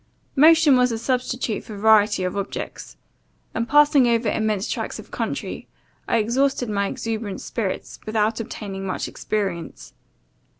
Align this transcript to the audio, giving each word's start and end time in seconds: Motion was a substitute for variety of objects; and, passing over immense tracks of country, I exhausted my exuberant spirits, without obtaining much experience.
Motion 0.35 0.75
was 0.77 0.91
a 0.91 0.97
substitute 0.97 1.63
for 1.63 1.77
variety 1.77 2.23
of 2.23 2.35
objects; 2.35 2.97
and, 3.53 3.69
passing 3.69 4.07
over 4.07 4.29
immense 4.31 4.67
tracks 4.67 4.97
of 4.97 5.11
country, 5.11 5.67
I 6.07 6.17
exhausted 6.17 6.69
my 6.71 6.87
exuberant 6.87 7.39
spirits, 7.39 7.99
without 8.07 8.39
obtaining 8.39 8.83
much 8.83 9.07
experience. 9.07 9.93